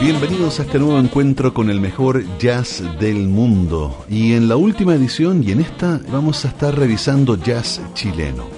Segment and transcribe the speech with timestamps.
[0.00, 4.04] Bienvenidos a este nuevo encuentro con el mejor jazz del mundo.
[4.08, 8.48] Y en la última edición y en esta vamos a estar revisando jazz chileno.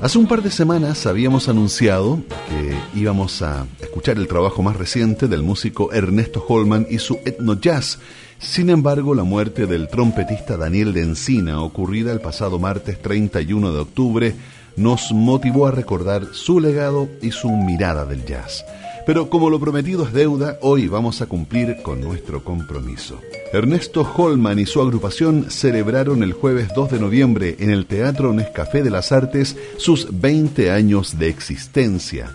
[0.00, 5.26] Hace un par de semanas habíamos anunciado que íbamos a escuchar el trabajo más reciente
[5.26, 7.98] del músico Ernesto Holman y su etno jazz.
[8.38, 13.78] Sin embargo, la muerte del trompetista Daniel de Encina, ocurrida el pasado martes 31 de
[13.80, 14.34] octubre,
[14.76, 18.64] nos motivó a recordar su legado y su mirada del jazz.
[19.06, 23.20] Pero como lo prometido es deuda, hoy vamos a cumplir con nuestro compromiso.
[23.52, 28.82] Ernesto Holman y su agrupación celebraron el jueves 2 de noviembre en el Teatro Nescafé
[28.82, 32.32] de las Artes sus 20 años de existencia.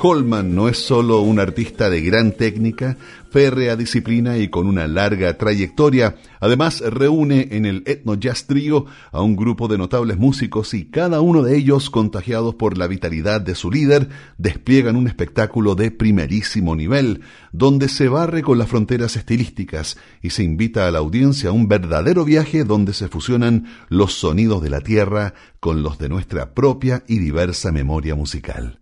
[0.00, 2.96] Holman no es solo un artista de gran técnica,
[3.30, 9.22] férrea disciplina y con una larga trayectoria, además reúne en el Etno Jazz Trio a
[9.22, 13.56] un grupo de notables músicos y cada uno de ellos, contagiados por la vitalidad de
[13.56, 19.98] su líder, despliegan un espectáculo de primerísimo nivel, donde se barre con las fronteras estilísticas
[20.22, 24.62] y se invita a la audiencia a un verdadero viaje donde se fusionan los sonidos
[24.62, 28.78] de la tierra con los de nuestra propia y diversa memoria musical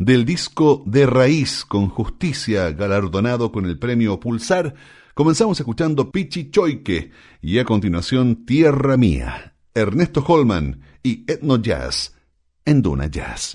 [0.00, 4.74] del disco De Raíz con Justicia, galardonado con el premio Pulsar,
[5.12, 7.10] comenzamos escuchando Pichi Choique
[7.42, 12.16] y a continuación Tierra Mía, Ernesto Holman y Etno Jazz
[12.64, 13.54] en Duna Jazz.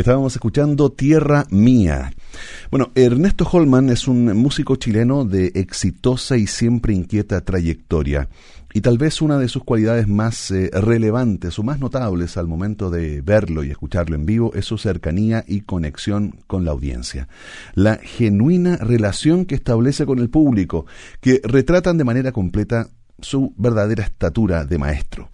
[0.00, 2.14] Estábamos escuchando Tierra Mía.
[2.70, 8.30] Bueno, Ernesto Holman es un músico chileno de exitosa y siempre inquieta trayectoria.
[8.72, 12.88] Y tal vez una de sus cualidades más eh, relevantes o más notables al momento
[12.88, 17.28] de verlo y escucharlo en vivo es su cercanía y conexión con la audiencia.
[17.74, 20.86] La genuina relación que establece con el público,
[21.20, 22.88] que retratan de manera completa
[23.20, 25.28] su verdadera estatura de maestro.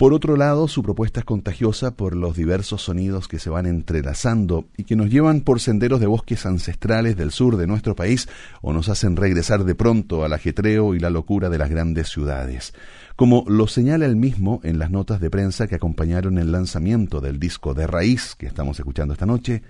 [0.00, 4.66] Por otro lado, su propuesta es contagiosa por los diversos sonidos que se van entrelazando
[4.78, 8.26] y que nos llevan por senderos de bosques ancestrales del sur de nuestro país
[8.62, 12.72] o nos hacen regresar de pronto al ajetreo y la locura de las grandes ciudades.
[13.14, 17.38] Como lo señala él mismo en las notas de prensa que acompañaron el lanzamiento del
[17.38, 19.60] disco de raíz que estamos escuchando esta noche,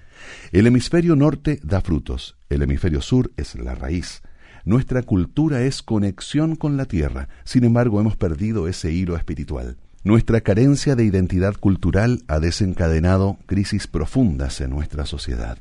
[0.53, 4.23] el hemisferio norte da frutos, el hemisferio sur es la raíz.
[4.65, 9.77] Nuestra cultura es conexión con la tierra, sin embargo hemos perdido ese hilo espiritual.
[10.03, 15.59] Nuestra carencia de identidad cultural ha desencadenado crisis profundas en nuestra sociedad.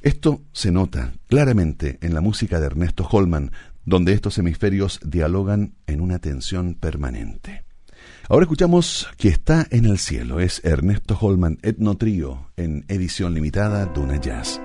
[0.00, 3.52] Esto se nota claramente en la música de Ernesto Holman,
[3.84, 7.64] donde estos hemisferios dialogan en una tensión permanente.
[8.28, 13.86] Ahora escuchamos Que está en el cielo, es Ernesto Holman Etno Trío en edición limitada
[13.86, 14.60] Duna Jazz.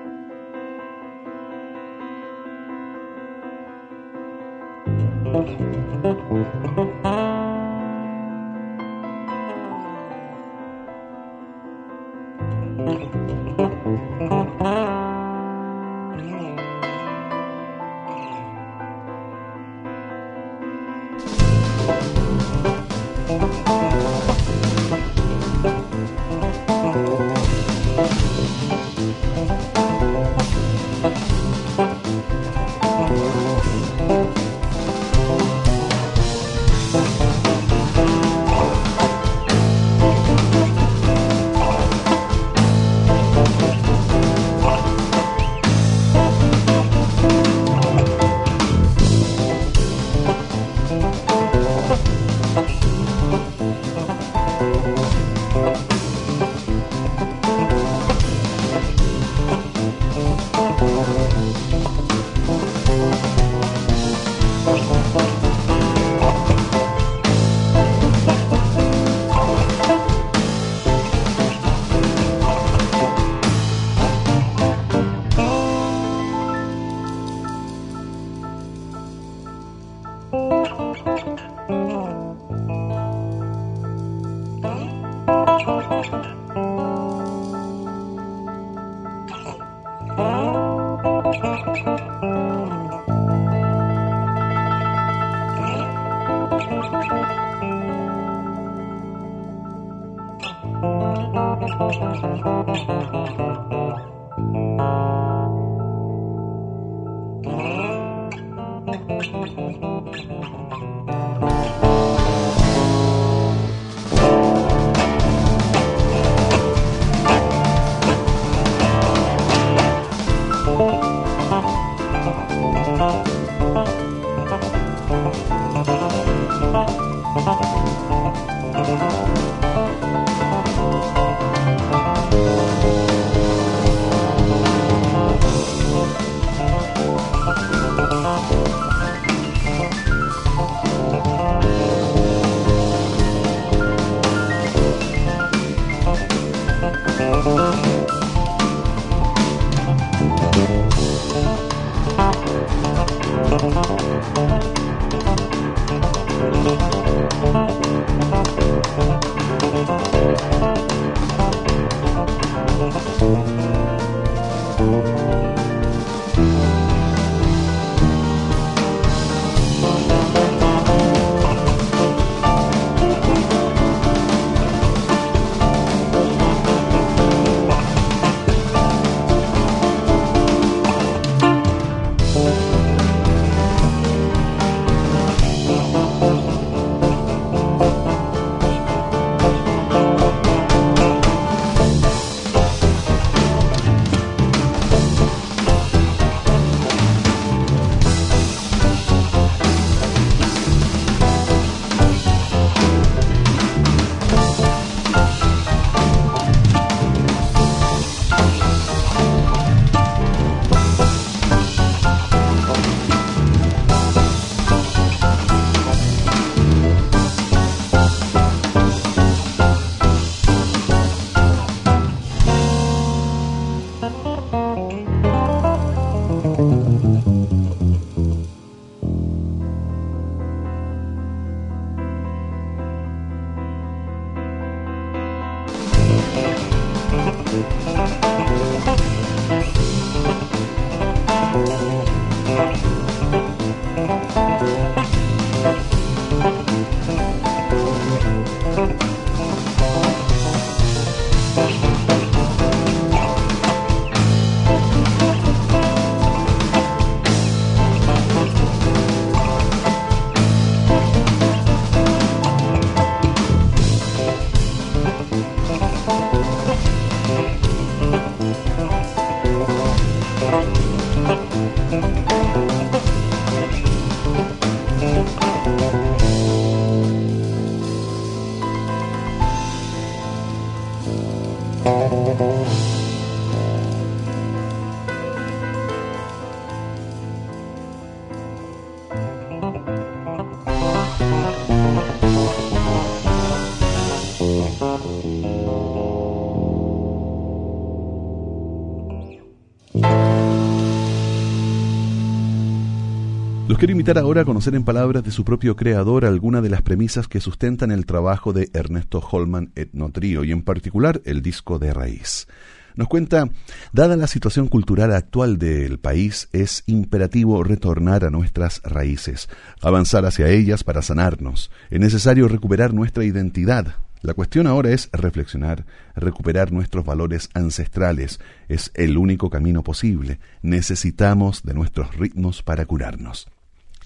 [303.88, 307.30] Quiero invitar ahora a conocer en palabras de su propio creador algunas de las premisas
[307.30, 312.50] que sustentan el trabajo de Ernesto Holman Etnotrio y en particular el disco de raíz.
[312.96, 313.48] Nos cuenta,
[313.94, 319.48] dada la situación cultural actual del país, es imperativo retornar a nuestras raíces,
[319.82, 321.72] avanzar hacia ellas para sanarnos.
[321.90, 323.96] Es necesario recuperar nuestra identidad.
[324.22, 328.42] La cuestión ahora es reflexionar, recuperar nuestros valores ancestrales.
[328.68, 330.40] Es el único camino posible.
[330.62, 333.48] Necesitamos de nuestros ritmos para curarnos.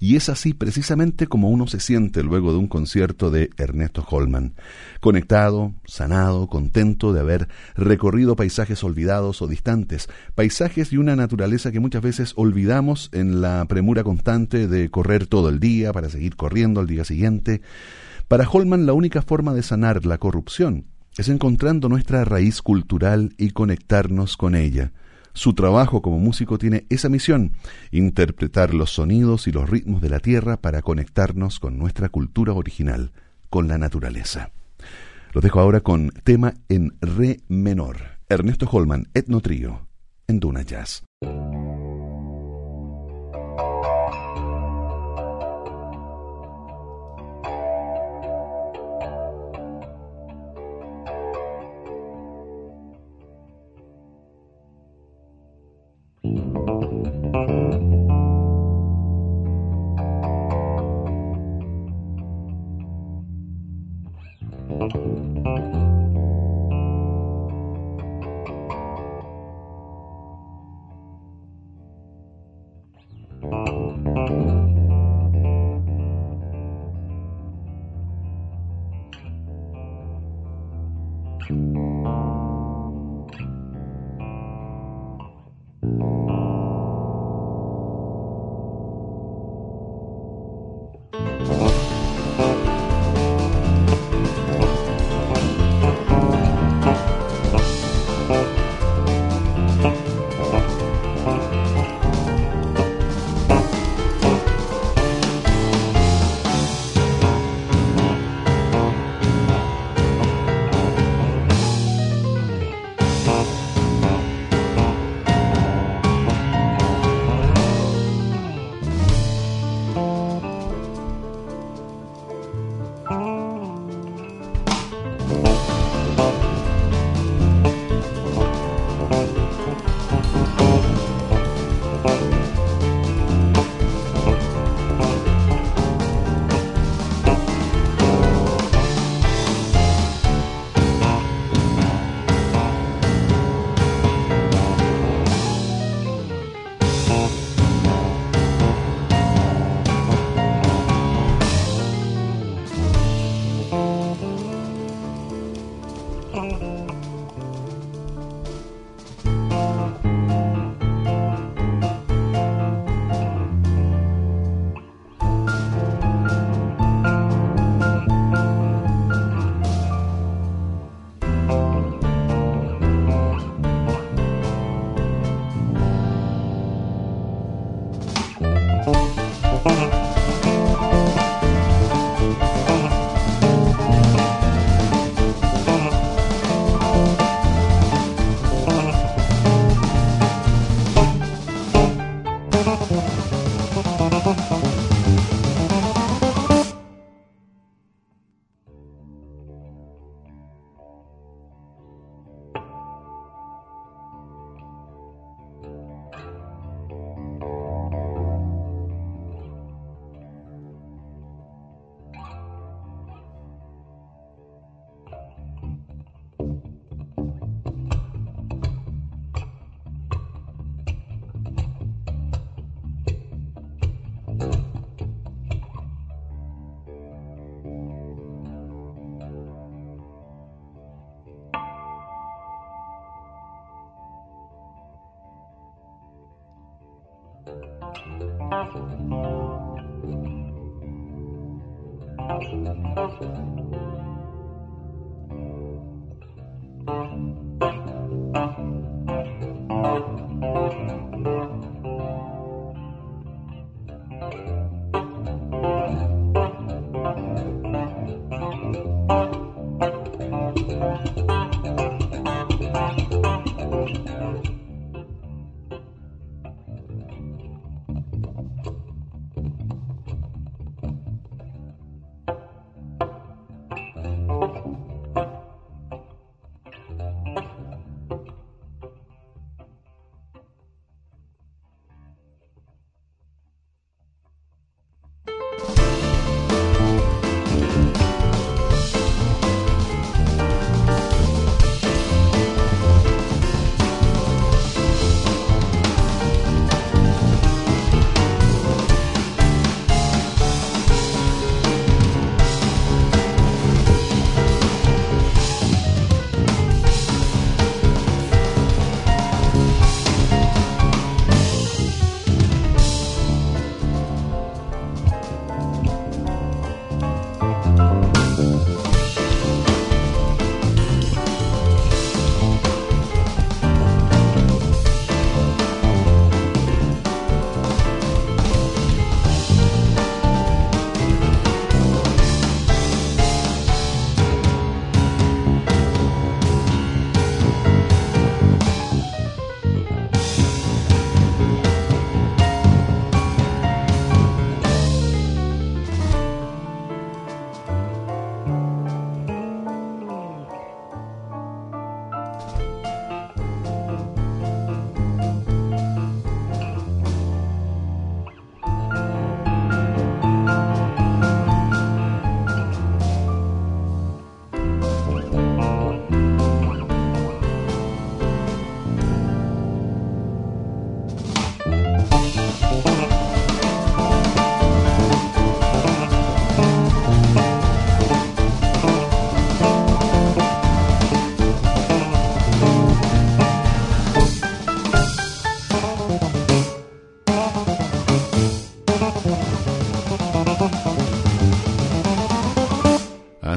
[0.02, 4.54] Y es así precisamente como uno se siente luego de un concierto de Ernesto Holman,
[4.98, 11.78] conectado, sanado, contento de haber recorrido paisajes olvidados o distantes, paisajes de una naturaleza que
[11.78, 16.80] muchas veces olvidamos en la premura constante de correr todo el día para seguir corriendo
[16.80, 17.62] al día siguiente.
[18.26, 20.86] Para Holman la única forma de sanar la corrupción
[21.16, 24.90] es encontrando nuestra raíz cultural y conectarnos con ella.
[25.34, 27.52] Su trabajo como músico tiene esa misión,
[27.90, 33.12] interpretar los sonidos y los ritmos de la tierra para conectarnos con nuestra cultura original,
[33.48, 34.50] con la naturaleza.
[35.32, 37.96] Lo dejo ahora con tema en re menor.
[38.28, 39.88] Ernesto Holman, Etno Trío,
[40.26, 41.02] en Duna Jazz.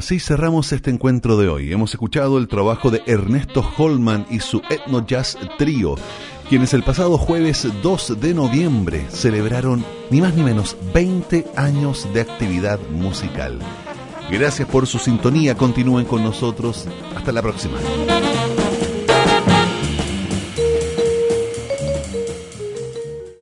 [0.06, 1.74] Así cerramos este encuentro de hoy.
[1.74, 5.96] Hemos escuchado el trabajo de Ernesto Holman y su Etno Jazz Trio,
[6.48, 12.22] quienes el pasado jueves 2 de noviembre celebraron ni más ni menos 20 años de
[12.22, 13.58] actividad musical.
[14.30, 16.88] Gracias por su sintonía, continúen con nosotros.
[17.16, 17.80] Hasta la próxima.